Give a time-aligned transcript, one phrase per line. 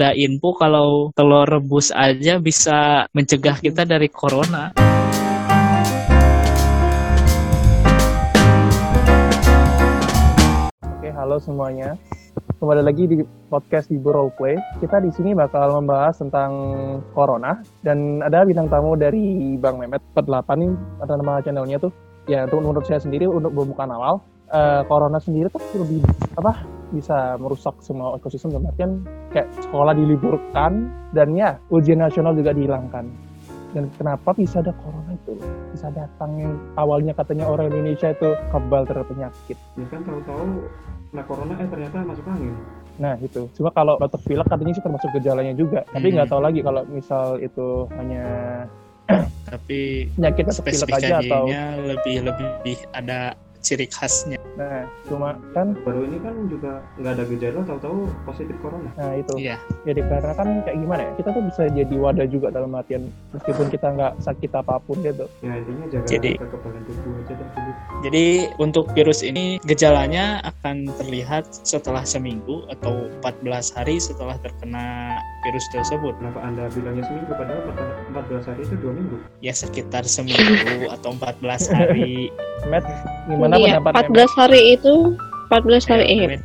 [0.00, 4.72] ada info kalau telur rebus aja bisa mencegah kita dari corona.
[10.80, 12.00] Oke, halo semuanya.
[12.56, 13.20] Kembali lagi di
[13.52, 14.56] podcast Ibu Roleplay.
[14.80, 16.52] Kita di sini bakal membahas tentang
[17.12, 20.72] corona dan ada bintang tamu dari Bang Mehmet 48 nih
[21.04, 21.92] ada nama channelnya tuh.
[22.24, 26.00] Ya, untuk menurut saya sendiri untuk pembukaan awal, eh, corona sendiri tuh lebih
[26.40, 32.50] apa bisa merusak semua ekosistem dalam artian kayak sekolah diliburkan dan ya ujian nasional juga
[32.50, 33.06] dihilangkan.
[33.70, 35.38] Dan kenapa bisa ada corona itu?
[35.70, 39.54] Bisa datang yang awalnya katanya orang Indonesia itu kebal terhadap penyakit.
[39.78, 40.66] Ya kan tahu-tahu
[41.10, 42.54] nah corona eh ternyata masuk angin.
[42.98, 43.46] Nah itu.
[43.54, 45.86] Cuma kalau batuk pilek katanya sih termasuk gejalanya juga.
[45.86, 46.14] Tapi Hmm.
[46.18, 48.24] nggak tahu lagi kalau misal itu hanya
[49.50, 54.36] Tapi penyakit batuk pilek aja atau spesifikasinya lebih lebih ada ciri khasnya.
[54.52, 59.32] nah cuma kan baru ini kan juga nggak ada gejala tahu-tahu positif corona nah itu
[59.38, 59.56] Iya.
[59.82, 63.66] jadi karena kan kayak gimana ya kita tuh bisa jadi wadah juga dalam artian meskipun
[63.68, 67.72] kita nggak sakit apa pun gitu ya intinya jaga Jadi- kekebalan tubuh aja dah dulu
[68.00, 68.24] Jadi
[68.58, 76.12] untuk virus ini gejalanya akan terlihat setelah seminggu atau 14 hari setelah terkena virus tersebut.
[76.16, 80.44] kenapa anda bilangnya seminggu padahal pertama- 14 hari itu dua minggu Ya sekitar seminggu
[80.90, 82.28] atau 14 hari.
[82.62, 82.84] Matt
[83.24, 84.94] gimana Iya, pendapat 14 hari itu
[85.50, 86.42] 14 hari Ayo, eh Mehmet.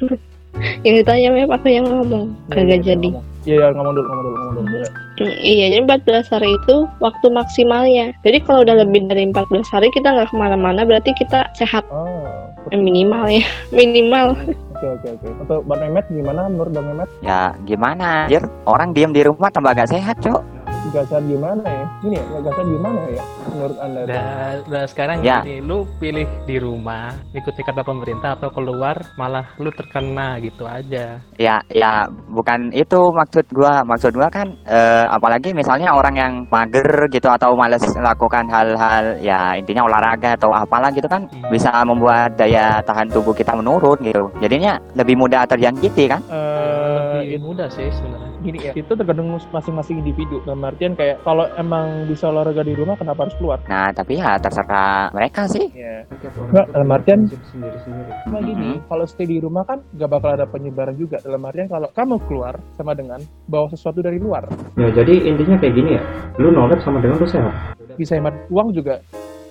[0.86, 3.08] yang ditanya Mep apa yang ngomong kagak jadi.
[3.46, 4.86] iya ya, ngomong dulu ngomong dulu ngomong dulu
[5.18, 8.14] Hmm, iya jadi 14 hari itu waktu maksimalnya.
[8.22, 11.82] Jadi kalau udah lebih dari 14 hari kita nggak ke mana-mana berarti kita sehat.
[11.90, 12.22] Oh
[12.68, 13.42] Eh, minimal ya
[13.74, 14.36] minimal.
[14.76, 15.26] Oke oke oke.
[15.42, 17.08] Untuk Bang Mehmet gimana menurut Bang Mehmet?
[17.18, 18.44] Ya gimana anjir?
[18.62, 20.38] Orang diem di rumah tambah gak sehat cok
[20.78, 21.84] Sehat gimana ya?
[22.00, 24.00] Gini ya, sehat gimana ya menurut anda?
[24.06, 24.26] Udah,
[24.70, 25.42] udah sekarang Ya.
[25.42, 31.18] jadi lu pilih di rumah ikuti kata pemerintah atau keluar malah lu terkena gitu aja.
[31.36, 37.06] Ya ya bukan itu maksud gua Maksud gua kan eh, Apalagi misalnya orang yang mager
[37.10, 41.50] gitu Atau males melakukan hal-hal Ya intinya olahraga atau apalah gitu kan Hmm.
[41.52, 47.38] Bisa membuat daya tahan tubuh kita menurun gitu Jadinya lebih mudah terjangkiti kan Eh, Lebih
[47.38, 48.27] itu mudah sih sebenarnya.
[48.38, 50.38] Gini ya, itu tergantung masing-masing individu.
[50.46, 53.58] Dalam artian kayak kalau emang bisa olahraga di rumah, kenapa harus keluar?
[53.66, 55.66] Nah tapi ya terserah mereka sih.
[55.74, 56.06] Ya.
[56.08, 60.46] Orang Nggak, dalam artian- sendiri-sendiri Cuma gini, kalau stay di rumah kan gak bakal ada
[60.46, 61.18] penyebaran juga.
[61.20, 65.74] Dalam artian kalau kamu keluar sama dengan bawa sesuatu dari luar, ya jadi intinya kayak
[65.74, 66.02] gini ya.
[66.38, 67.74] Lu nolep sama dengan lu sehat.
[67.96, 69.00] Bisa hemat uang juga.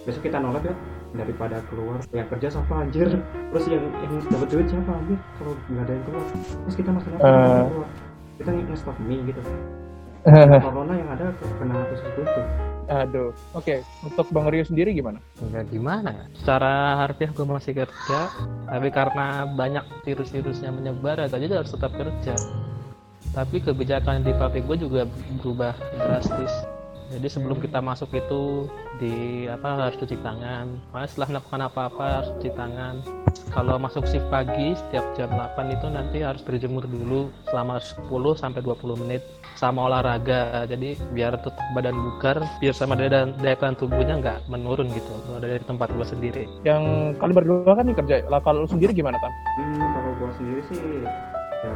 [0.07, 0.75] besok kita nolep ya.
[1.07, 3.07] Daripada keluar yang kerja siapa anjir?
[3.51, 5.19] Terus yang yang dapat duit siapa anjir?
[5.39, 6.23] Kalau nggak ada yang keluar
[6.63, 7.19] terus kita makan apa?
[7.67, 7.87] Keluar
[8.37, 9.41] kita nge-stop mie gitu
[10.65, 12.43] corona yang ada kena khusus itu
[12.87, 13.35] Aduh.
[13.51, 15.19] Oke, untuk Bang Rio sendiri gimana?
[15.43, 16.25] Enggak gimana ya?
[16.39, 18.19] Secara harfiah gue masih kerja,
[18.63, 22.35] tapi karena banyak virus-virusnya menyebar, ya jadi harus tetap kerja.
[23.35, 25.03] Tapi kebijakan di pabrik gue juga
[25.43, 26.53] berubah drastis.
[27.07, 28.67] Jadi sebelum kita masuk itu
[28.99, 30.67] di apa harus cuci tangan.
[30.91, 32.95] Makanya setelah melakukan apa-apa harus cuci tangan.
[33.47, 38.59] Kalau masuk shift pagi setiap jam 8 itu nanti harus berjemur dulu selama 10 sampai
[38.59, 39.21] 20 menit
[39.55, 40.67] sama olahraga.
[40.67, 45.39] Jadi biar tetap badan bugar, biar sama daya, daya tahan tubuhnya nggak menurun gitu kalau
[45.39, 46.43] dari tempat gue sendiri.
[46.67, 48.15] Yang kalian berdua kan nih kerja.
[48.27, 49.31] Lah kalau lu sendiri gimana, Tam?
[49.31, 50.81] hmm, kalau gua sendiri sih
[51.65, 51.73] ya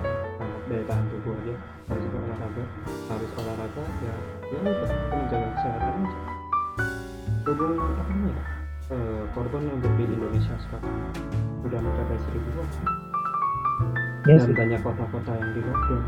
[0.72, 1.56] daya tahan tubuh aja
[1.92, 2.64] harus olahraga
[3.12, 4.16] harus olahraga ya
[4.56, 5.11] ya
[7.52, 8.44] berhubung apa namanya ya,
[8.96, 10.96] eh, korban untuk di Indonesia sekarang.
[11.62, 12.68] Udah mencapai seribuan
[14.22, 16.04] Iya dan banyak kota-kota yang di lockdown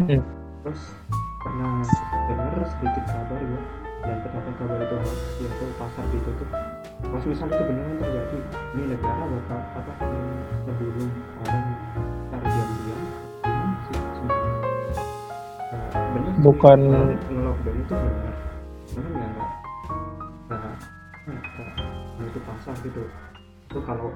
[0.00, 0.24] Hmm.
[0.64, 0.96] terus
[1.44, 1.84] pernah
[2.24, 3.60] dengar sedikit kabar ya?
[4.00, 6.48] Dan ternyata kabar itu hoax yaitu pasar ditutup.
[7.04, 8.38] Kalau misalnya itu beneran terjadi.
[8.72, 9.92] Ini negara bakal apa
[10.64, 11.10] ngebunuh
[11.44, 11.64] orang
[12.00, 13.00] secara diam-diam
[13.84, 14.56] sih sebenarnya.
[16.88, 17.04] Nah,
[22.82, 23.02] gitu
[23.70, 24.10] itu kalau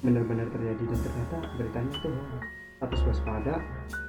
[0.00, 2.44] benar-benar terjadi dan ternyata beritanya itu hoax.
[2.80, 3.54] harus waspada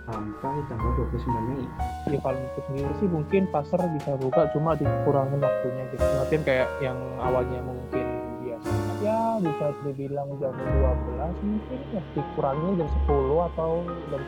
[0.08, 1.68] sampai tanggal 29 Mei
[2.08, 6.06] Ya kalau itu sendiri sih mungkin pasar bisa buka cuma dikurangin waktunya gitu.
[6.08, 8.06] Artinya kayak yang awalnya mungkin
[8.48, 8.72] biasa
[9.04, 13.72] ya bisa dibilang jam 12 mungkin ya dikurangin jam 10 atau
[14.08, 14.22] jam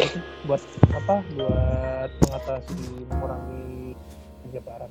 [0.00, 0.60] 9 sih buat
[0.96, 2.80] apa buat mengatasi
[3.12, 3.79] mengurangi.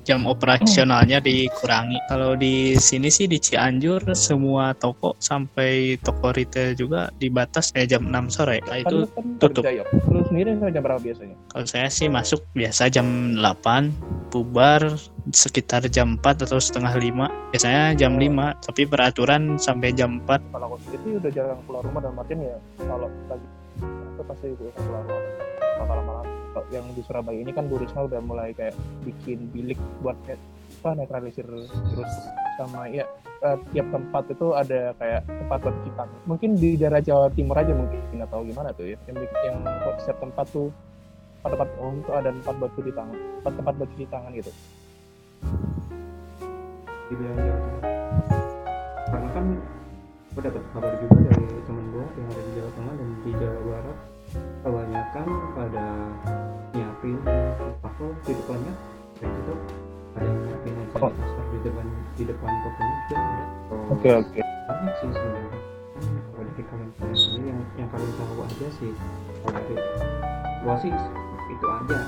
[0.08, 1.98] Jam operasionalnya dikurangi.
[2.08, 8.08] Kalau di sini sih di Cianjur semua toko sampai toko retail juga dibatas eh jam
[8.08, 8.64] 6 sore.
[8.64, 9.62] Nah, itu kan tutup.
[9.68, 9.86] kerja, Yok.
[10.08, 11.36] Lu sendiri jam berapa biasanya?
[11.52, 14.96] Kalau saya sih masuk biasa jam 8, bubar
[15.30, 17.28] sekitar jam 4 atau setengah 5.
[17.52, 20.40] Biasanya jam 5, tapi peraturan sampai jam 4.
[20.52, 24.46] Kalau aku sendiri sih udah jarang keluar rumah dan artian ya kalau lagi itu pasti
[24.54, 26.22] gue keluar rumah.
[26.70, 28.74] yang di Surabaya ini kan Bu Risma udah mulai kayak
[29.06, 32.12] bikin bilik buat apa netralisir virus
[32.58, 33.06] sama ya
[33.42, 36.18] eh, tiap tempat itu ada kayak tempat buat tangan.
[36.26, 39.56] Mungkin di daerah Jawa Timur aja mungkin atau gimana tuh ya yang yang
[39.98, 40.68] setiap tempat tuh
[41.40, 44.52] tempat umum tuh ada tempat buat cuci tangan, tempat tempat buat cuci tangan gitu.
[47.10, 47.80] di wilayah Jawa Tengah
[49.10, 49.44] karena kan
[50.30, 52.49] gue dapat kabar juga dari temen gue yang ada di
[53.30, 53.98] di Jawa Barat
[54.66, 55.86] kebanyakan pada
[56.74, 57.16] nyiapin
[57.86, 58.72] apa di depannya
[59.22, 59.54] kayak gitu
[60.18, 61.06] ada yang nyiapin hand Oh.
[61.14, 61.86] sanitizer di depan
[62.18, 63.44] di depan tokonya juga ada
[63.94, 64.38] Oke oke.
[64.42, 65.58] banyak sih sebenarnya
[66.34, 68.90] kalau dari kalian kalian sendiri yang yang kalian tahu aja sih
[69.46, 69.74] kalau dari
[70.66, 70.90] gua sih
[71.50, 71.98] itu aja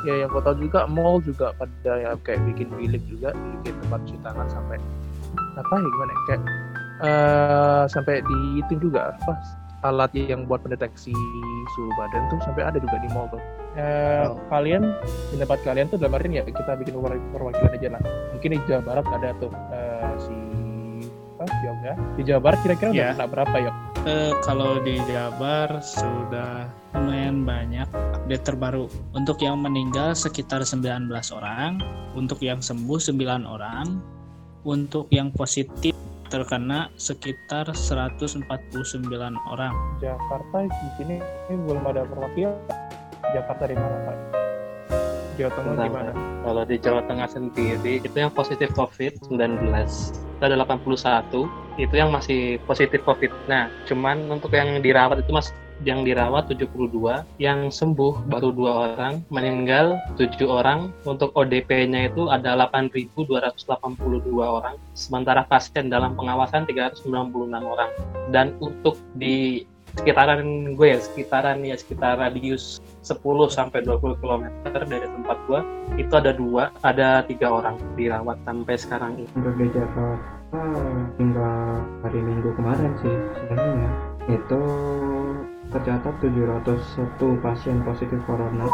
[0.00, 4.16] Ya yang tahu juga mall juga pada ya kayak bikin bilik juga, bikin tempat cuci
[4.24, 4.78] tangan sampai
[5.60, 6.40] apa ya gimana ya, kayak
[7.00, 9.32] eh sampai di itu juga apa
[9.80, 11.14] alat yang buat pendeteksi
[11.72, 13.40] suhu badan tuh sampai ada juga di mall tuh.
[13.74, 14.82] Eh, Kalian
[15.30, 18.02] di tempat kalian tuh dalam artian ya kita bikin perwa- perwakilan aja lah.
[18.34, 20.36] Mungkin di Jawa Barat ada tuh eh, si
[21.40, 21.92] apa Yoga.
[22.18, 23.10] Di Jawa Barat kira-kira udah Ya.
[23.16, 23.72] kena berapa ya?
[24.00, 28.88] Eh, kalau di Jabar sudah lumayan banyak update terbaru.
[29.12, 31.80] Untuk yang meninggal sekitar 19 orang,
[32.12, 34.00] untuk yang sembuh 9 orang,
[34.64, 35.92] untuk yang positif
[36.30, 38.46] terkena sekitar 149
[39.50, 39.74] orang.
[39.98, 41.16] Jakarta di sini
[41.50, 42.54] ini belum ada perwakilan.
[43.34, 44.16] Jakarta di mana Pak?
[45.38, 46.12] Jawa Tengah Bentar, gimana?
[46.46, 49.74] Kalau di Jawa Tengah sendiri itu yang positif COVID-19
[50.40, 53.28] itu ada 81 itu yang masih positif COVID.
[53.48, 55.52] Nah, cuman untuk yang dirawat itu mas
[55.84, 60.92] yang dirawat 72, yang sembuh baru dua orang, meninggal 7 orang.
[61.08, 63.64] Untuk ODP-nya itu ada 8.282
[64.40, 67.08] orang, sementara pasien dalam pengawasan 396
[67.64, 67.90] orang.
[68.28, 69.64] Dan untuk di
[69.98, 74.44] sekitaran gue ya, sekitaran ya sekitar radius 10 sampai 20 km
[74.86, 75.60] dari tempat gue
[75.98, 79.30] itu ada dua, ada tiga orang dirawat sampai sekarang ini.
[79.34, 80.38] di Jakarta
[81.18, 81.50] hingga
[82.02, 83.90] hari Minggu kemarin sih sebenarnya
[84.30, 84.60] itu
[85.70, 88.66] tercatat 701 pasien positif corona.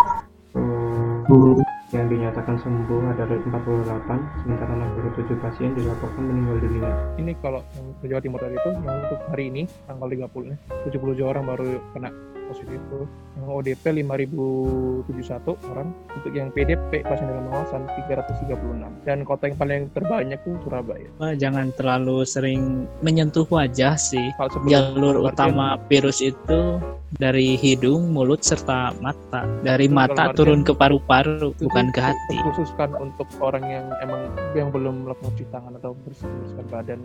[1.95, 6.91] Yang dinyatakan sembuh ada 48 sementara 67 pasien dilaporkan meninggal dunia.
[7.15, 7.63] Ini kalau
[8.03, 12.11] Jawa Timur tadi itu yang untuk hari ini tanggal 30 nya 70 orang baru kena
[12.49, 13.05] positif tuh.
[13.37, 19.05] Yang ODP 5071 orang, untuk yang PDP pasien dalam pengawasan 336.
[19.05, 21.09] Dan kota yang paling terbanyak tuh Surabaya.
[21.21, 24.33] Wah, jangan terlalu sering menyentuh wajah sih.
[24.67, 26.81] Jalur utama virus itu
[27.17, 29.47] dari hidung, mulut, serta mata.
[29.63, 32.37] Dari Itu mata turun ke paru-paru, itu bukan ke hati.
[32.51, 34.23] Khususkan untuk orang yang emang
[34.53, 36.99] yang belum melakukan cuci tangan atau bersih bersihkan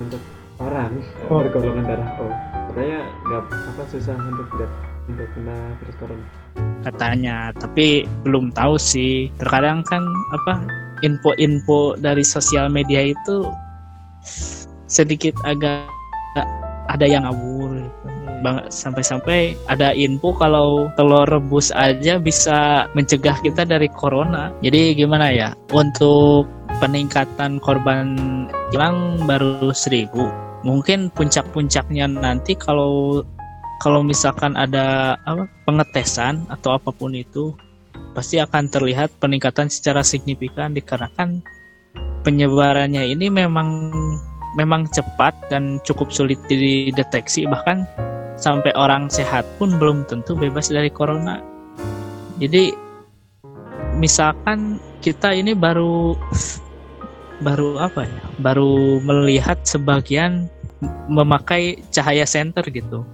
[0.00, 0.22] badan.
[0.56, 0.92] orang
[1.28, 1.40] Oh.
[1.44, 2.26] bergolongan darah O
[2.72, 4.48] katanya nggak apa susah untuk
[5.08, 6.26] untuk kena virus corona
[6.84, 10.64] katanya tapi belum tahu sih terkadang kan apa
[11.04, 13.48] info-info dari sosial media itu
[14.88, 15.84] sedikit agak
[16.86, 18.06] ada yang ngawur gitu.
[18.44, 25.32] Bang, sampai-sampai ada info kalau telur rebus aja bisa mencegah kita dari corona jadi gimana
[25.32, 26.44] ya untuk
[26.78, 28.06] peningkatan korban
[28.70, 30.28] hilang baru seribu
[30.66, 33.22] mungkin puncak-puncaknya nanti kalau
[33.80, 37.52] kalau misalkan ada apa pengetesan atau apa pun itu
[38.16, 41.44] pasti akan terlihat peningkatan secara signifikan dikarenakan
[42.24, 43.92] penyebarannya ini memang
[44.56, 47.84] memang cepat dan cukup sulit dideteksi bahkan
[48.36, 51.40] sampai orang sehat pun belum tentu bebas dari corona.
[52.36, 52.72] Jadi
[53.96, 56.16] misalkan kita ini baru
[57.40, 58.22] baru apa ya?
[58.40, 60.48] Baru melihat sebagian
[61.08, 63.04] memakai cahaya senter gitu.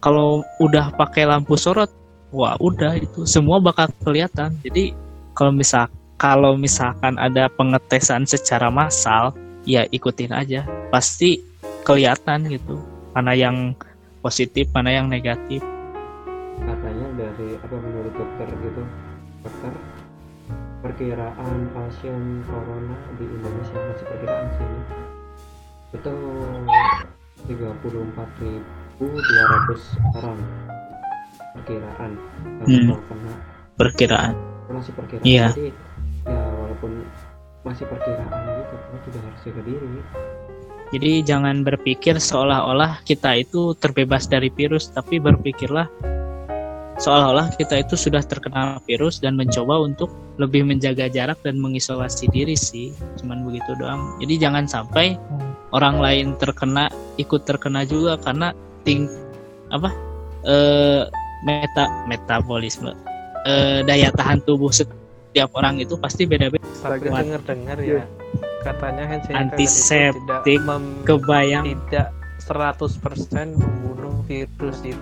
[0.00, 1.92] Kalau udah pakai lampu sorot,
[2.32, 4.56] wah udah itu semua bakal kelihatan.
[4.64, 4.96] Jadi
[5.36, 5.88] kalau misal
[6.20, 9.32] kalau misalkan ada pengetesan secara massal,
[9.64, 10.64] ya ikutin aja.
[10.88, 11.40] Pasti
[11.84, 12.80] kelihatan gitu.
[13.12, 13.76] Mana yang
[14.20, 15.64] positif, mana yang negatif.
[16.60, 18.82] katanya dari apa menurut dokter gitu
[19.40, 19.72] dokter
[20.80, 24.68] perkiraan pasien corona di Indonesia masih perkiraan sih
[25.90, 26.14] itu
[27.46, 28.60] 34.200
[30.14, 30.38] orang
[31.52, 32.12] perkiraan
[32.62, 33.00] yang Hmm.
[33.04, 33.32] kena
[33.74, 34.32] Perkiraan.
[34.70, 35.46] masih perkiraan Iya.
[35.50, 35.66] jadi
[36.24, 36.92] ya walaupun
[37.60, 39.88] masih perkiraan gitu kita juga harus jaga diri
[40.90, 45.86] Jadi jangan berpikir seolah-olah kita itu terbebas dari virus, tapi berpikirlah
[47.00, 52.54] seolah-olah kita itu sudah terkena virus dan mencoba untuk lebih menjaga jarak dan mengisolasi diri
[52.54, 52.92] sih.
[53.18, 54.20] Cuman begitu doang.
[54.20, 55.16] Jadi jangan sampai
[55.72, 58.52] orang lain terkena ikut terkena juga karena
[58.84, 59.08] ting
[59.70, 59.88] apa
[60.44, 61.04] eh
[61.44, 62.92] meta metabolisme
[63.48, 66.64] eh, daya tahan tubuh setiap orang itu pasti beda-beda.
[66.84, 68.04] Dengar-dengar Iya.
[68.04, 68.04] ya
[68.60, 72.12] katanya hand sanitizer itu Antiseptik, tidak mem- Kebayang tidak
[72.44, 75.00] 100% membunuh virus itu.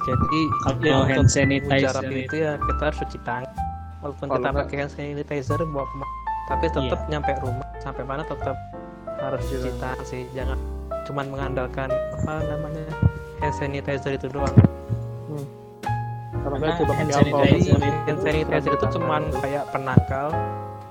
[0.00, 3.52] Jadi kalau ya, hand sanitizer itu ya kita harus cuci tangan.
[4.00, 6.06] Walaupun Kalau kita enggak- pakai hand sanitizer ke mana,
[6.46, 8.56] tapi tetap nyampe rumah sampai mana tetap
[9.18, 9.76] harus cuci Iya.
[9.78, 10.22] tangan sih.
[10.32, 10.58] Jangan
[11.04, 12.84] cuman mengandalkan apa namanya
[13.38, 14.56] hand sanitizer itu doang.
[16.40, 17.76] Kalau Karena hand sanitizer
[18.08, 20.32] hand sanitizer itu cuman kayak penangkal,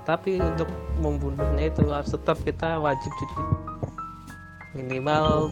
[0.04, 3.36] tapi untuk membunuhnya itu harus tetap kita wajib cuci
[4.72, 5.50] minimal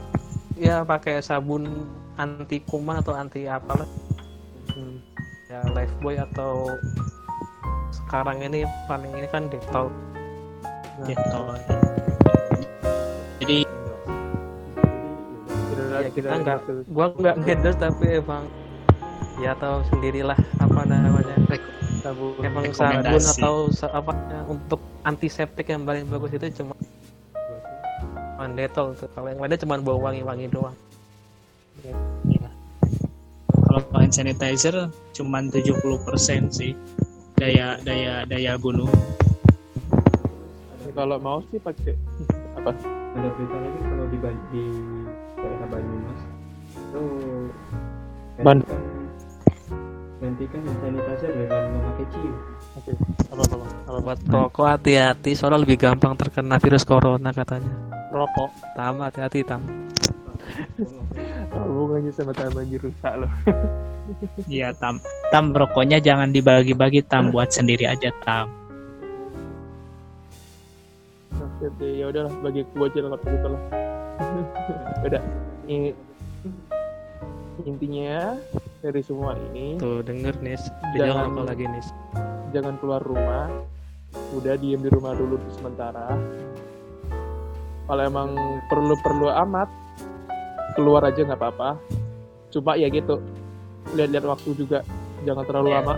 [0.54, 1.66] ya pakai sabun
[2.18, 3.86] anti kuman atau anti apalah.
[4.74, 4.98] Hmm,
[5.48, 6.66] ya lifebuoy atau
[7.94, 9.94] sekarang ini paling ini kan detol
[11.06, 11.40] gitu.
[13.42, 13.58] Jadi
[15.98, 16.60] ya kita nggak
[16.94, 18.44] gua nggak ngendorse tapi emang
[19.42, 21.38] ya tahu sendirilah apa namanya.
[22.02, 26.74] Sabun emang sabun atau apa ya, untuk antiseptik yang paling bagus itu cuma
[28.38, 29.10] cuma detol tuh.
[29.14, 30.78] Kalau yang lainnya cuma bau wangi-wangi doang
[33.78, 36.74] kalau hand sanitizer cuman 70% sih.
[37.38, 38.90] Daya daya daya bunuh.
[40.98, 41.94] kalau mau sih pakai
[42.58, 42.74] apa?
[43.14, 44.64] Ada berita lagi kalau di, Ban- di
[45.38, 46.20] daerah Banyumas?
[46.74, 47.04] Itu
[48.42, 48.66] Ban-
[50.18, 50.60] gantikan.
[50.66, 52.34] Sanitizer dengan memakai ciu
[52.82, 52.92] Oke.
[53.30, 54.00] apa apa apa?
[54.02, 57.70] Buat rokok hati-hati soalnya lebih gampang terkena virus corona katanya.
[58.10, 58.50] Rokok.
[58.74, 59.62] Tam hati-hati tam
[61.54, 63.32] hubungannya sama taman rusak loh
[64.48, 65.04] Iya tam
[65.36, 68.48] tam rokoknya jangan dibagi-bagi tam buat sendiri aja tam.
[71.36, 73.62] Oke, oke, ya udahlah bagi aku aja lah gitu lah.
[75.08, 75.24] Udah.
[75.68, 75.92] Ini
[77.68, 78.38] intinya
[78.80, 80.56] dari semua ini tuh denger nih
[80.96, 81.84] Jangan- rokok lagi nih
[82.56, 83.52] jangan keluar rumah.
[84.32, 86.16] Udah diem di rumah dulu sementara.
[87.88, 88.32] Kalau emang
[88.72, 89.68] perlu-perlu amat
[90.78, 91.82] keluar aja nggak apa-apa.
[92.48, 93.18] Cuma ya gitu.
[93.92, 94.80] Lihat-lihat waktu juga.
[95.26, 95.78] Jangan terlalu Iya.
[95.82, 95.96] lama.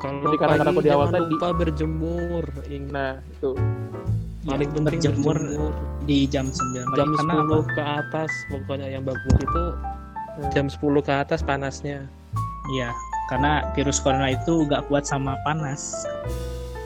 [0.00, 3.50] kalau Jadi karena pagi aku di awal jangan tadi- lupa berjemur Ingat, Nah, itu.
[4.40, 7.68] paling Ya, penting berjemur berjemur di jam 9 jam Karena 10 apa?
[7.68, 9.64] ke atas pokoknya yang bagus itu
[10.48, 12.08] jam 10 ke atas panasnya
[12.72, 12.96] Iya,
[13.28, 16.08] karena virus corona itu gak kuat sama panas.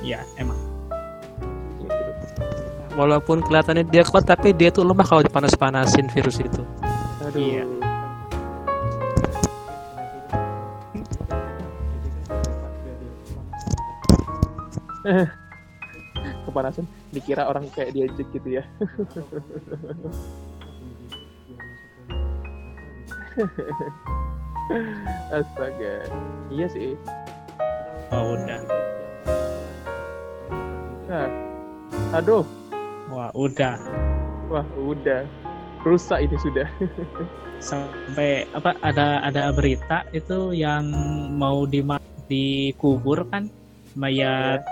[0.00, 0.58] Iya, emang.
[2.94, 6.62] Walaupun kelihatannya dia kuat tapi dia tuh lemah kalau dipanas-panasin virus itu
[7.24, 7.40] Aduh.
[7.40, 7.64] Iya.
[16.44, 18.64] Kepanasan dikira orang kayak diajak gitu ya.
[25.34, 26.08] Astaga.
[26.48, 26.96] Iya sih.
[28.14, 28.60] Oh, udah.
[31.10, 31.28] Nah.
[32.14, 32.46] Aduh,
[33.14, 33.78] Wah, udah.
[34.50, 35.22] wah udah.
[35.86, 36.66] Rusak ini sudah.
[37.70, 40.90] Sampai apa ada ada berita itu yang
[41.38, 41.78] mau di
[42.26, 43.46] dikubur kan
[43.94, 44.66] mayat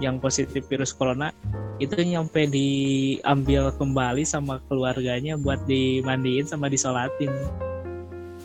[0.00, 1.28] yang positif virus corona
[1.76, 7.28] itu nyampe diambil kembali sama keluarganya buat dimandiin sama disolatin.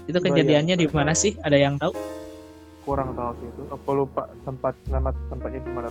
[0.09, 1.37] Itu kejadiannya di mana sih?
[1.45, 1.95] Ada yang tahu?
[2.83, 3.61] Kurang tahu sih itu.
[3.71, 5.89] Apa lupa tempat nama tempatnya di mana?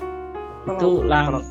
[0.67, 1.47] Itu lang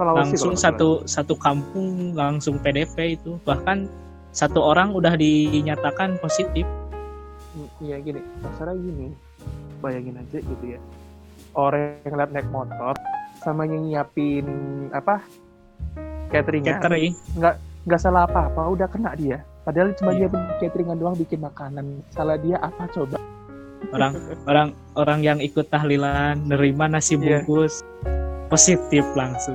[0.00, 3.84] Sulawesi langsung nggak satu satu kampung langsung PDP itu bahkan
[4.32, 6.64] satu orang udah dinyatakan positif
[7.50, 9.10] Hmm, Iya gini, masalah gini.
[9.82, 10.78] Bayangin aja gitu ya.
[11.50, 12.94] Orang yang lihat naik motor
[13.42, 14.46] sama yang nyiapin
[14.94, 15.18] apa?
[16.30, 17.10] Cateringnya catering
[17.90, 19.42] nggak salah apa-apa udah kena dia.
[19.66, 20.30] Padahal cuma Iya.
[20.30, 22.06] dia cateringan doang bikin makanan.
[22.14, 23.18] Salah dia apa coba?
[23.90, 24.12] orang
[24.46, 27.42] orang orang yang ikut tahlilan nerima nasi Iya.
[27.42, 27.82] bungkus
[28.50, 29.54] positif langsung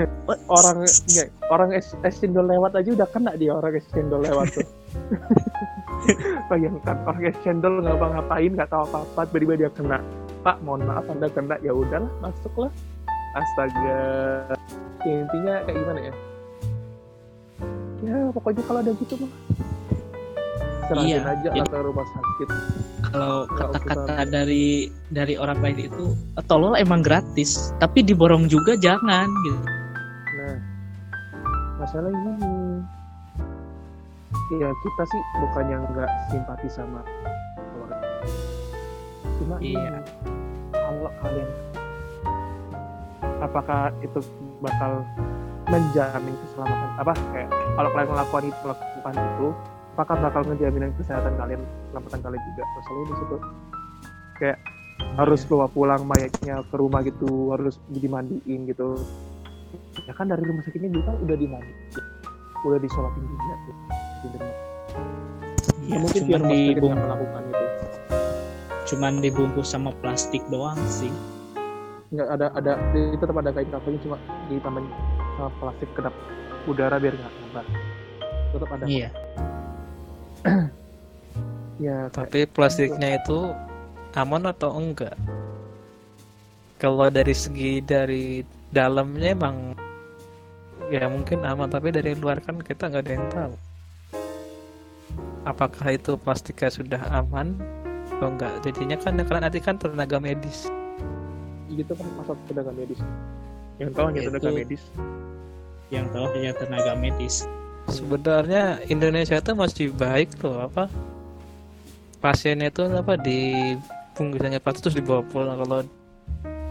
[0.58, 4.50] orang enggak, orang es, es cendol lewat aja udah kena dia orang es cendol lewat
[4.52, 4.66] tuh.
[6.50, 9.98] Bayangkan orang es cendol nggak ngapa-ngapain nggak tahu apa-apa tiba-tiba dia kena.
[10.42, 12.72] Pak, mohon maaf anda kena ya udahlah masuklah.
[13.32, 14.02] Astaga.
[15.06, 16.14] Ya, intinya kayak gimana ya?
[18.02, 19.30] Ya pokoknya kalau ada gitu mah
[20.84, 22.48] serahin Iya, aja jadi- ke rumah sakit.
[23.04, 24.64] kalau kata-kata dari
[25.08, 26.04] dari orang lain itu
[26.44, 29.60] tolol emang gratis tapi diborong juga jangan gitu
[30.32, 30.56] Nah,
[31.78, 32.32] masalah ini
[34.52, 37.00] ya kita sih bukannya nggak simpati sama
[37.56, 37.96] keluarga.
[39.38, 39.96] Cuma Iya.
[39.96, 40.00] ini,
[40.72, 41.48] kalau kalian
[43.40, 44.20] apakah itu
[44.60, 45.02] bakal
[45.66, 49.48] menjamin keselamatan apa kayak kalau kalian melakukan itu melakukan itu
[49.92, 52.62] apakah bakal ngejaminan kesehatan kalian keselamatan kalian juga?
[52.72, 53.36] Masalahnya di situ.
[54.34, 54.58] Kayak
[55.14, 58.96] harus bawa pulang mayatnya ke rumah gitu harus dimandiin gitu.
[60.04, 61.76] Ya kan dari rumah sakitnya juga udah dimandiin
[62.62, 63.74] udah disolatin juga tuh
[64.22, 64.42] Bener.
[64.42, 64.54] Ya,
[65.82, 67.66] Ya, mungkin cuman pihak rumah sakit dibung- yang melakukan itu
[68.82, 71.10] cuman dibungkus sama plastik doang sih.
[72.12, 74.84] nggak ada ada dia tetap ada kain covernya cuma ditambahin
[75.32, 76.12] sama plastik kedap
[76.68, 77.64] udara biar nggak nyebar
[78.52, 78.84] tetap ada.
[78.84, 79.08] Iya.
[81.80, 83.50] Ya Tapi plastiknya itu
[84.14, 85.16] aman atau enggak?
[86.76, 89.56] Kalau dari segi dari dalamnya emang
[90.90, 93.54] ya mungkin aman, tapi dari luar kan kita nggak ada yang tahu.
[95.42, 97.54] Apakah itu plastiknya sudah aman
[98.18, 98.52] atau enggak?
[98.62, 100.66] Jadinya kan karena nanti kan tenaga medis.
[101.72, 103.00] gitu kan masa tenaga medis
[103.80, 104.82] yang tahu hanya Ya, tenaga itu- medis
[105.88, 107.36] Yang tahu hanya tenaga medis.
[107.90, 110.86] Sebenarnya Indonesia itu masih baik loh apa?
[112.22, 113.74] Pasiennya itu apa di
[114.14, 115.58] bungkusannya plastik terus dibawa pulang.
[115.58, 115.82] Kalau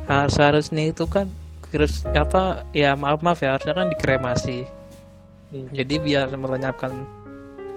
[0.08, 1.28] harus harusnya itu kan
[1.72, 4.68] virus apa ya maaf maaf ya harusnya kan dikremasi.
[5.52, 5.68] Hmm.
[5.76, 6.96] jadi biar melenyapkan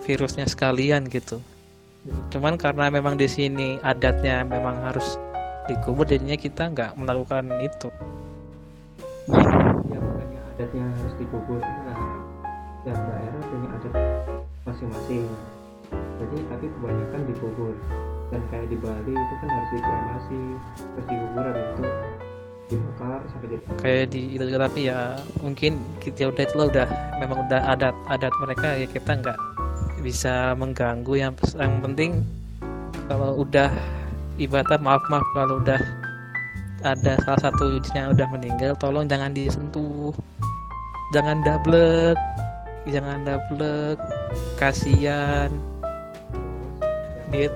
[0.06, 1.42] virusnya sekalian gitu.
[2.30, 5.18] Cuman karena memang di sini adatnya memang harus
[5.66, 7.90] dikubur jadinya kita nggak melakukan itu.
[9.90, 9.98] Ya
[10.54, 11.58] adatnya harus dikubur.
[11.58, 12.13] Nah
[12.84, 13.94] tiap daerah punya adat
[14.68, 15.24] masing-masing.
[16.20, 17.74] Jadi tapi kebanyakan dikubur
[18.28, 20.40] dan kayak di Bali itu kan harus dikremasi
[20.76, 21.84] terus dikubur habis itu
[22.64, 25.00] dibakar sampai jadi kayak di tapi ya
[25.44, 26.88] mungkin kita udah itu udah
[27.20, 29.38] memang udah adat adat mereka ya kita nggak
[30.04, 31.12] bisa mengganggu.
[31.16, 32.10] Yang yang penting
[33.08, 33.72] kalau udah
[34.36, 35.80] ibadah maaf maaf kalau udah
[36.84, 40.12] ada salah satu yang udah meninggal tolong jangan disentuh.
[41.12, 42.18] Jangan dablek
[42.88, 43.98] jangan dablek
[44.60, 45.48] kasihan.
[47.32, 47.48] Dia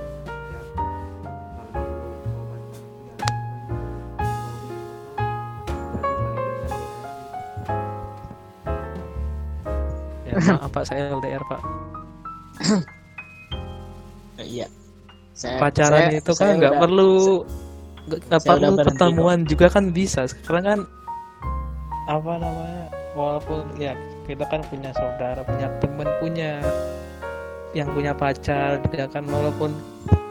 [10.26, 11.60] ya maaf pak saya LDR pak.
[14.38, 14.66] Iya.
[15.34, 17.42] Saya, pacaran saya- itu kan nggak perlu
[18.08, 20.26] nggak perlu pertemuan juga kan bisa.
[20.26, 20.80] Sekarang kan
[22.08, 23.96] apa namanya walaupun ya
[24.28, 26.60] kita kan punya saudara punya teman punya
[27.76, 29.24] yang punya pacar juga kan.
[29.28, 29.70] Walaupun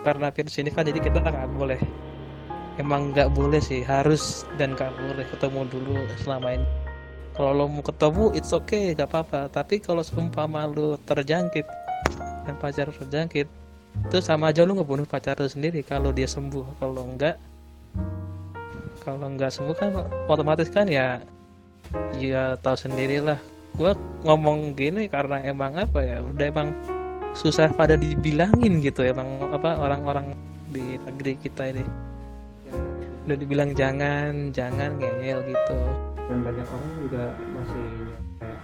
[0.01, 1.79] karena virus ini kan jadi kita nggak boleh
[2.79, 6.67] emang nggak boleh sih harus dan nggak boleh ketemu dulu selama ini.
[7.37, 9.49] Kalau lo mau ketemu it's okay nggak apa-apa.
[9.53, 11.65] Tapi kalau seumpama lo terjangkit
[12.49, 13.45] dan pacar terjangkit
[13.97, 15.85] itu sama aja lu ngebunuh pacar lu sendiri.
[15.85, 17.37] Kalau dia sembuh kalau enggak
[19.05, 19.89] kalau enggak sembuh kan
[20.27, 21.21] otomatis kan ya
[22.17, 23.39] ya tahu sendirilah.
[23.77, 23.93] Gua
[24.25, 26.73] ngomong gini karena emang apa ya udah emang
[27.37, 30.33] susah pada dibilangin gitu emang apa orang-orang
[30.73, 31.83] di negeri kita ini.
[33.29, 35.77] Udah dibilang jangan jangan ngeyel gitu.
[36.27, 37.23] Dan banyak orang juga
[37.53, 37.87] masih
[38.41, 38.61] kayak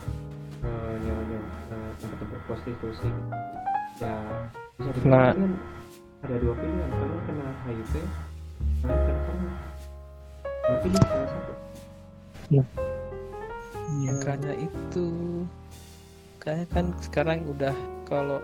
[0.65, 3.09] eh, nyawa-nyawa eh, tempat-tempat prostitusi.
[4.01, 4.17] Ya
[4.81, 5.31] bisa Nah.
[5.37, 5.53] kan
[6.23, 6.89] ada dua pilihan.
[6.89, 7.93] Kalau kena HIV
[8.83, 9.51] kalau kena
[10.63, 11.53] nah pilih salah satu
[14.01, 14.09] Iya.
[14.17, 15.07] makanya itu
[16.41, 17.75] kayak kan sekarang udah
[18.09, 18.41] kalau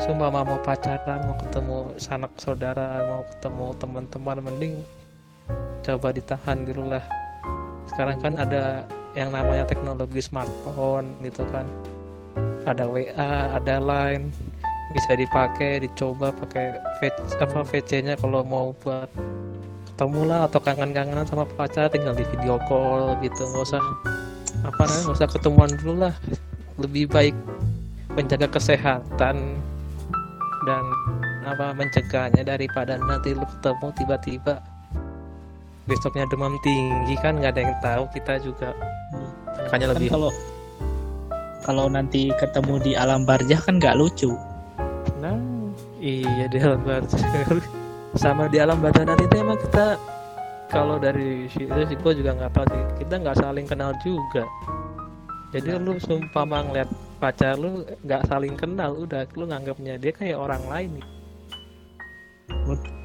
[0.00, 4.74] semua mau pacaran mau ketemu sanak saudara mau ketemu teman-teman mending
[5.84, 7.04] coba ditahan dulu lah
[7.92, 8.86] sekarang kan ada
[9.18, 11.66] yang namanya teknologi smartphone gitu kan
[12.64, 14.30] ada WA ada Line
[14.90, 19.06] bisa dipakai dicoba pakai V- apa VC-nya kalau mau buat
[19.94, 23.82] ketemu lah atau kangen-kangenan sama pacar tinggal di video call gitu nggak usah
[24.64, 26.14] apa namanya nggak usah ketemuan dulu lah.
[26.80, 27.36] Lebih baik
[28.14, 29.36] menjaga kesehatan
[30.68, 30.84] dan
[31.46, 34.54] apa mencegahnya daripada nanti lu ketemu tiba-tiba
[35.88, 37.14] besoknya demam tinggi.
[37.20, 38.70] Kan nggak ada yang tahu kita juga.
[39.68, 40.30] Makanya Kan lebih kalau
[41.60, 44.32] kalau nanti ketemu di alam barjah kan nggak lucu.
[45.20, 45.36] nah.
[46.00, 47.20] Iya di alam barzah
[48.24, 50.00] sama di alam barzah nanti emang kita
[50.70, 52.84] kalau dari situ sih gue juga nggak tahu sih.
[53.04, 54.46] Kita nggak saling kenal juga.
[55.50, 56.88] Jadi lu sumpah ngeliat
[57.20, 61.04] pacar lu nggak saling kenal udah lu nganggapnya dia kayak orang lain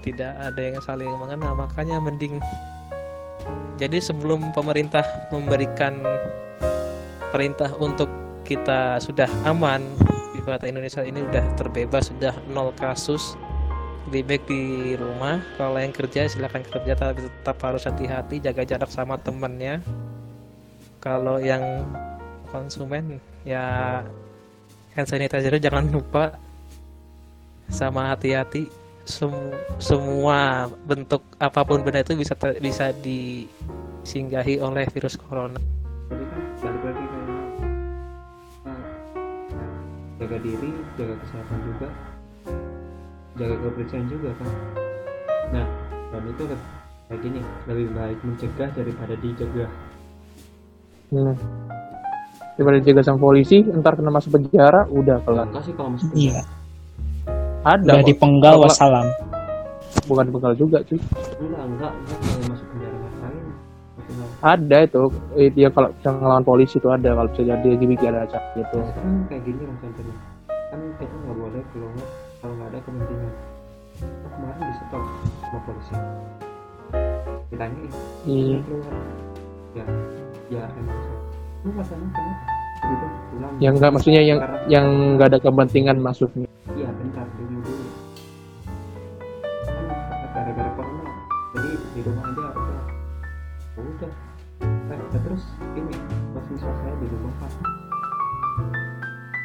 [0.01, 2.39] tidak ada yang saling mengenal makanya mending
[3.75, 5.03] jadi sebelum pemerintah
[5.35, 5.99] memberikan
[7.35, 8.07] perintah untuk
[8.47, 9.83] kita sudah aman
[10.39, 13.35] ibarat Indonesia ini udah terbebas sudah nol kasus
[14.09, 15.41] lebih baik di rumah.
[15.57, 19.81] Kalau yang kerja silahkan kerja tapi tetap harus hati-hati jaga jarak sama temennya.
[21.01, 21.85] Kalau yang
[22.53, 24.01] konsumen ya
[24.93, 26.37] hand sanitizer jangan lupa.
[27.65, 28.69] Sama hati-hati
[29.05, 35.61] Sem- semua bentuk apa pun benda itu bisa bisa disinggahi oleh virus corona.
[40.17, 42.14] Jaga diri jaga kesehatan juga
[43.35, 44.47] jaga kebersihan juga kan
[45.51, 45.65] nah
[46.09, 46.43] dan itu
[47.05, 49.71] kayak gini lebih baik mencegah daripada dicegah
[51.05, 51.37] Hmm.
[52.55, 55.45] Daripada jaga sama polisi, ntar kena masuk penjara, udah kelar.
[55.45, 56.41] enggak sih kalau masuk Iya.
[57.61, 59.05] Ada Udah dipenggal wassalam.
[60.03, 60.97] bukan begal juga cuy.
[60.97, 63.43] enggak enggak enggak kalau masuk penjara ngapain
[64.41, 65.03] Ada itu,
[65.35, 68.77] eh, dia kalau bisa ngelawan polisi itu ada kalau bisa jadi jadi ada acara gitu.
[68.81, 70.15] kan kayak gini lah contohnya
[70.49, 72.09] kan kita nggak boleh keluar kalau nggak
[72.75, 73.31] ada kepentingan.
[74.27, 75.03] Kemarin di stop
[75.39, 75.95] sama polisi.
[77.47, 77.91] Ditanyain.
[78.27, 78.57] Iya.
[78.59, 78.95] "Kenapa keluar.
[79.75, 79.85] Ya
[80.51, 81.17] ya emang saya
[81.65, 82.45] lu kata kenapa?
[82.85, 83.53] Gitu pulang.
[83.63, 84.85] Yang enggak maksudnya yang Karena- yang
[85.15, 86.49] enggak ada kepentingan masuknya.
[86.75, 87.85] iya bentar dulu dulu.
[89.63, 89.85] Kan
[90.35, 91.03] gara-gara corona
[91.55, 92.83] jadi di rumah aja udah
[93.79, 94.11] udah.
[94.91, 95.43] Nah, terus
[95.79, 95.95] ini
[96.35, 97.51] pas misal saya di rumah pak.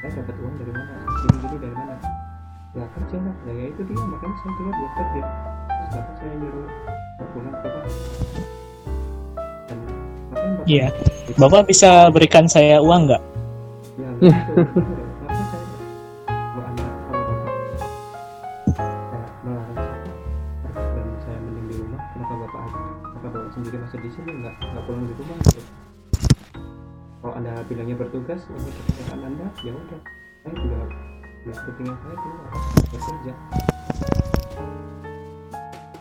[0.03, 0.95] Saya dapat uang dari mana?
[1.23, 1.95] Gini gini dari mana
[2.71, 5.23] ya kerja lah ya, ya itu dia makanya saya keluar buat kerja
[5.67, 6.67] terus bapak saya nyuruh
[7.31, 7.93] pulang ke bapak
[10.31, 10.87] bapak Iya.
[10.93, 13.23] Itu- Bapak bisa berikan saya uang nggak?
[13.99, 14.53] ya gitu
[22.21, 22.63] bapak bapak
[23.25, 23.43] bapak
[24.31, 24.55] nggak nggak
[25.11, 25.27] gitu
[27.69, 30.01] bilangnya bertugas untuk kesehatan anda ya udah
[31.71, 32.43] saya kepentingan saya keluar
[32.91, 33.35] bekerja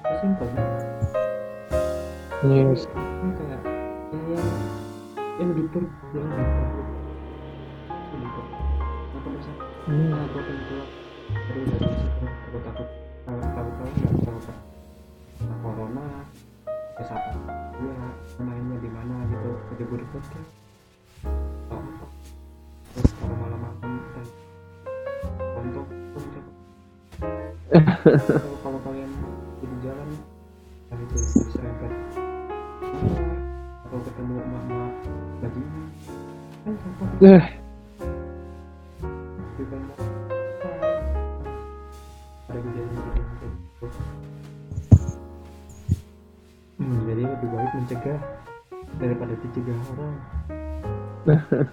[0.10, 0.48] ya simpel
[2.40, 2.88] Yes.
[2.88, 3.62] ini kayak
[4.16, 4.48] ya yang
[5.38, 5.84] yang libur
[6.16, 6.86] yang libur
[8.18, 8.46] libur
[9.14, 9.52] apa bisa
[9.90, 10.14] Hmm.
[10.14, 10.88] nah aku pengen keluar.
[11.50, 11.88] Dari dari
[12.30, 12.88] aku takut.
[13.26, 14.54] Kalau tahu tahu nggak apa
[15.50, 16.06] nah, corona
[17.02, 17.32] apa?
[17.82, 17.98] Ya
[18.38, 19.52] mainnya di mana gitu?
[19.82, 20.24] Ribut ribut
[28.04, 29.12] kalau kalau kalian
[29.60, 30.10] di jalan
[30.90, 31.92] nah itu diserempet
[33.86, 34.94] atau ketemu emak-emak
[35.44, 35.86] bajingan
[36.64, 37.46] kan takut Eh.
[42.50, 43.48] nggak ada kejadian gitu.
[46.80, 48.20] Hmm, jadi lebih baik mencegah
[48.98, 50.16] daripada dicegah orang.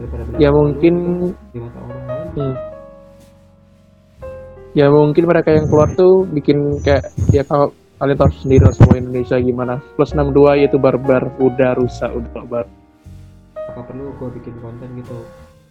[0.00, 1.21] Daripada Ya mungkin di
[4.72, 8.96] Ya mungkin mereka yang keluar tuh bikin kayak ya kalau kalian tahu sendiri lah semua
[8.96, 9.74] Indonesia gimana.
[9.92, 12.64] Plus 62 yaitu barbar, udah rusak, udah barbar.
[13.64, 15.16] apa perlu gue bikin konten gitu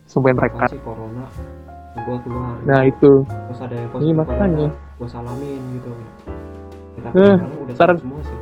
[0.06, 0.66] Sumpahin mereka.
[0.66, 1.22] kasih corona
[1.94, 4.68] gue keluar Nah itu, terus ada yang positif makanya.
[4.72, 5.92] gue salamin gitu
[6.96, 8.38] kita Eh, udah saran- semua sih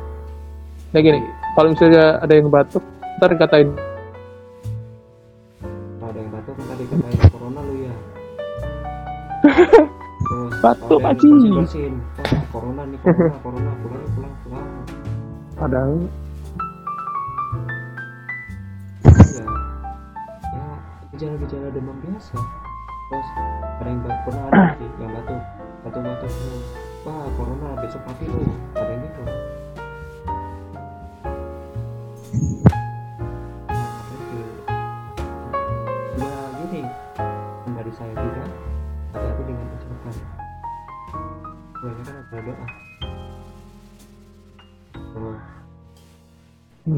[0.90, 1.20] kayak gini.
[1.50, 2.80] Kalau misalnya ada yang batuk,
[3.18, 3.68] ntar katain
[5.92, 7.94] kalau ada yang batuk kan tadi katain corona lu ya
[10.60, 14.68] Batuk, bersin-bersin, wah corona nih corona corona pulang pulang pulang.
[15.56, 15.96] Padahal
[19.08, 19.46] ya
[20.52, 20.68] ya
[21.16, 22.36] gejala-gejala demam biasa.
[23.08, 23.28] Terus
[23.80, 25.40] batuk pernah ada sih yang batuk
[25.80, 26.32] batuk batuk
[27.08, 28.44] wah corona besok mati lu
[28.76, 29.22] ada yang gitu
[36.20, 36.84] Nah, ya gini.
[37.64, 38.12] Dari saya
[41.80, 42.66] banyak kan ada doa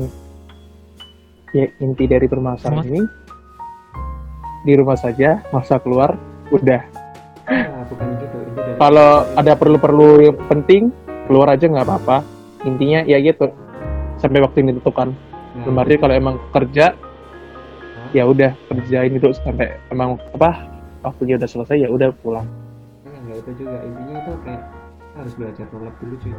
[0.03, 0.11] oh,
[1.55, 3.03] ya inti dari permasalahan ini
[4.63, 6.15] di rumah saja, masa keluar,
[6.55, 6.83] udah.
[7.51, 10.95] ah, bukan gitu dari Kalau ada perlu-perlu yang penting,
[11.27, 12.23] keluar aja nggak apa-apa.
[12.63, 13.51] Intinya ya gitu.
[14.23, 15.11] Sampai waktu ini ditentukan.
[15.11, 16.95] Nah, Dalam arti kalau emang kerja,
[18.15, 20.63] ya udah kerjain itu sampai emang apa
[21.03, 22.47] waktunya udah selesai ya udah pulang.
[23.33, 24.63] Nggak itu juga intinya itu kayak
[25.01, 26.35] kita harus belajar nolak dulu cuy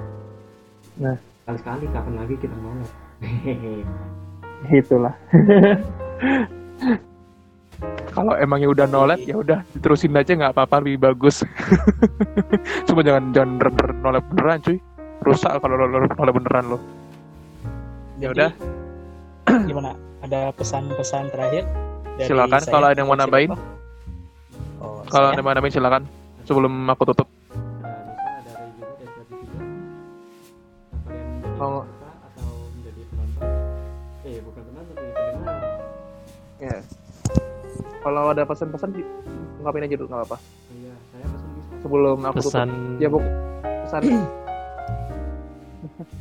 [0.94, 1.18] Nah.
[1.42, 3.82] sekali sekali kapan lagi kita nolak hehehe
[4.86, 5.18] Itulah.
[8.14, 11.42] Kalau emangnya udah nolet ya udah diterusin aja nggak apa-apa lebih bagus.
[12.88, 14.78] Cuma jangan jangan bener-bener nolet beneran cuy.
[15.26, 16.78] Rusak kalau lo nolet beneran lo.
[18.22, 18.54] Ya udah.
[19.68, 19.98] Gimana?
[20.22, 21.66] Ada pesan-pesan terakhir?
[22.22, 23.50] dari Silakan, kalau ada yang mau nambahin.
[24.78, 26.06] Oh, Kalau ada yang mau nambahin silakan.
[26.44, 27.28] Sebelum aku tutup.
[31.54, 33.48] Kalau- atau menjadi penonton
[34.26, 35.62] eh bukan penonton sih pendengar
[36.60, 36.78] Ya.
[38.04, 38.90] Kalau ada pesan-pesan
[39.60, 40.38] ungkapin aja dulu nggak apa-apa.
[40.40, 42.52] oh, iya saya pesan sebelum aku tutup.
[42.52, 43.20] pesan Ya, Bu.
[43.88, 44.04] Pesan.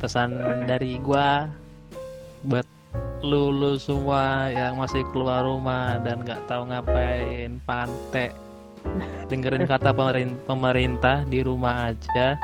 [0.03, 0.29] pesan
[0.63, 1.47] dari gua
[2.43, 2.67] buat
[3.23, 8.35] lu lu semua yang masih keluar rumah dan nggak tahu ngapain pantek
[9.31, 12.37] dengerin kata pemerin- pemerintah di rumah aja.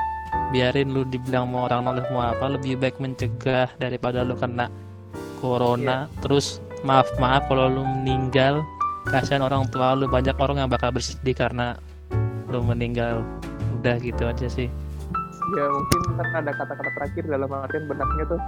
[0.54, 4.70] Biarin lu dibilang mau orang nolak mau apa lebih baik mencegah daripada lu kena
[5.42, 6.10] corona.
[6.22, 8.62] Terus maaf maaf kalau lu meninggal.
[9.10, 11.78] Kasihan orang tua lu banyak orang yang bakal bersedih karena
[12.50, 13.26] lu meninggal.
[13.82, 14.70] Udah gitu aja sih.
[15.58, 18.42] Ya mungkin ntar ada kata-kata terakhir dalam artian benaknya tuh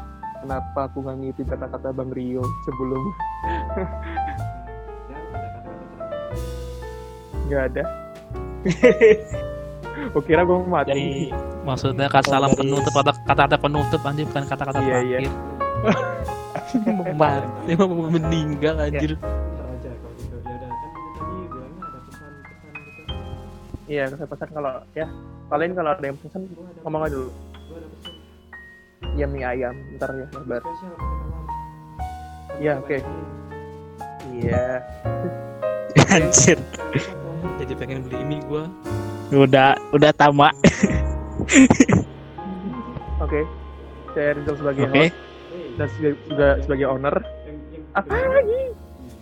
[0.45, 3.01] kenapa aku nggak ngikutin kata-kata Bang Rio sebelum
[7.51, 7.83] nggak ada.
[10.15, 10.89] Gue kira gue mati.
[10.95, 11.09] Dari
[11.61, 15.17] maksudnya kata salam penutup atau kata-kata penutup anjir bukan kata-kata Iya, iya.
[15.19, 15.33] terakhir.
[16.95, 19.19] Mau mati mau meninggal anjir.
[23.91, 25.05] Iya saya pesan kalau ya.
[25.51, 26.47] Kalian kalau ada yang pesan
[26.81, 27.31] ngomong aja dulu.
[27.67, 28.13] Gua ada pesan
[29.19, 30.61] ya mie ayam ntar ya lebar.
[32.61, 32.97] Iya, oke.
[34.31, 34.65] iya.
[36.15, 36.59] Anjir
[37.61, 38.65] jadi pengen beli ini gua.
[39.29, 40.57] Udah udah tamak.
[43.21, 43.45] Oke
[44.11, 44.93] saya Rizal sebagai oke.
[45.07, 45.15] host
[45.79, 47.15] dan juga, juga sebagai owner.
[47.47, 48.61] Yang yang apa lagi?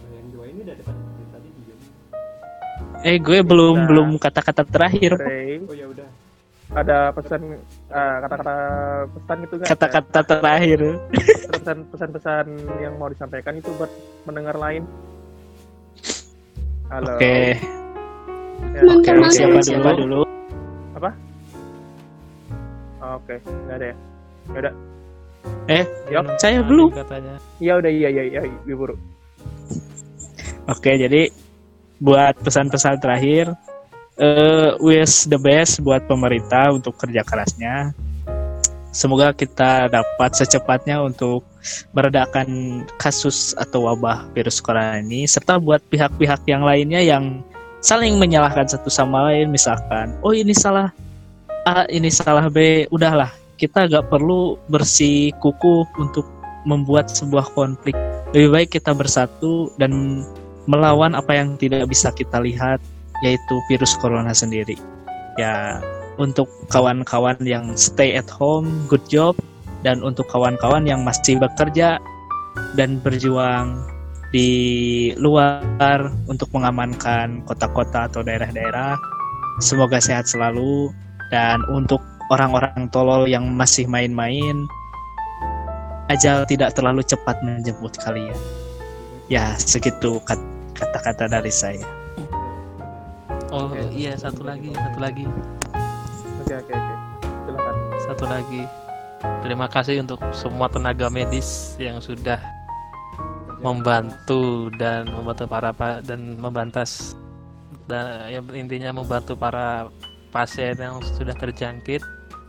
[0.10, 1.80] Yang dua ini udah depan dari tadi diem
[3.00, 3.88] eh gue belum Nah.
[3.88, 5.12] belum kata-kata terakhir.
[5.20, 6.10] Ray oh ya udah.
[6.70, 7.42] Ada pesan
[7.90, 8.56] ah, kata-kata
[9.10, 9.68] pesan itu nggak?
[9.74, 10.80] Kata-kata terakhir.
[11.50, 12.46] Pesan pesan-pesan
[12.82, 13.90] yang mau disampaikan itu buat
[14.26, 14.86] mendengar lain.
[16.90, 17.18] Halo.
[17.18, 17.58] Oke
[18.90, 19.62] Ya, oke Teman-teman.
[19.62, 21.10] siapa dulu dulu
[23.00, 23.96] oke nggak ada ya
[24.50, 24.72] nggak ada
[25.70, 26.26] Eh, Yap.
[26.42, 26.90] saya belum.
[26.92, 28.98] katanya iya udah iya iya iya iya buru
[30.66, 31.34] Oke, jadi
[31.98, 33.50] buat pesan-pesan terakhir,
[34.22, 37.90] eh wish the best buat pemerintah untuk kerja kerasnya.
[38.90, 41.42] Semoga kita dapat secepatnya untuk
[41.90, 42.46] meredakan
[43.02, 47.42] kasus atau wabah virus corona ini, serta buat pihak-pihak yang lainnya yang
[47.80, 50.92] saling menyalahkan satu sama lain, misalkan, oh ini salah
[51.68, 56.26] A, ini salah B, udahlah, kita gak perlu bersih kuku untuk
[56.64, 57.96] membuat sebuah konflik.
[58.32, 60.24] Lebih baik kita bersatu dan
[60.70, 62.78] melawan apa yang tidak bisa kita lihat
[63.26, 64.80] yaitu virus corona sendiri.
[65.36, 65.84] Ya,
[66.20, 69.36] untuk kawan-kawan yang stay at home, good job
[69.84, 72.00] dan untuk kawan-kawan yang masih bekerja
[72.76, 73.80] dan berjuang
[74.30, 74.50] di
[75.18, 78.94] luar untuk mengamankan kota-kota atau daerah-daerah,
[79.58, 80.94] semoga sehat selalu
[81.34, 84.70] dan untuk orang-orang tolol yang masih main-main
[86.10, 88.38] ajal tidak terlalu cepat menjemput kalian.
[89.30, 90.42] Ya, segitu kat-
[90.74, 91.86] kata-kata dari saya.
[93.50, 93.82] oh Oke.
[93.98, 95.26] iya satu lagi satu lagi
[96.46, 96.96] oke oke oke
[97.50, 98.62] silakan satu lagi
[99.42, 102.38] terima kasih untuk semua tenaga medis yang sudah
[103.60, 107.16] membantu dan membantu para pa- dan membantas
[107.92, 109.90] dan yang intinya membantu para
[110.30, 112.00] pasien yang sudah terjangkit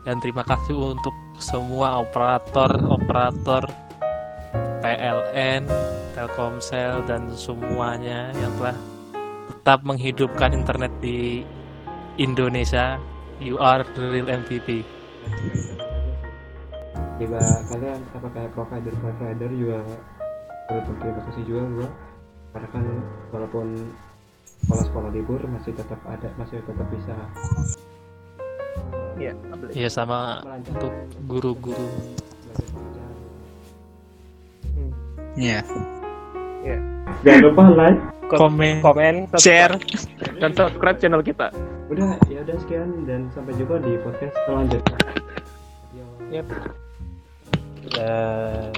[0.05, 3.65] dan terima kasih untuk semua operator operator
[4.81, 5.69] PLN,
[6.17, 8.77] Telkomsel dan semuanya yang telah
[9.61, 11.45] tetap menghidupkan internet di
[12.17, 12.97] Indonesia.
[13.41, 14.85] You are the real MVP.
[17.21, 19.81] Tiba kalian apa kayak provider provider juga
[20.71, 21.89] perlu terima kasih juga gua
[22.55, 22.85] karena kan
[23.35, 23.67] walaupun
[24.67, 27.15] sekolah-sekolah libur masih tetap ada masih tetap bisa
[29.19, 29.35] iya
[29.71, 30.93] Iya sama melancar untuk
[31.31, 31.87] guru-guru.
[32.43, 33.11] belajar mengajar.
[36.61, 36.79] Ya,
[37.23, 38.01] Jangan lupa like.
[38.31, 39.75] komen, komen share.
[40.39, 41.51] dan subscribe channel kita
[41.91, 44.99] Udah ya udah sekian dan sampai jumpa di podcast selanjutnya.
[45.91, 46.07] Yo.
[46.31, 46.47] Yep.
[47.99, 48.71] Eh,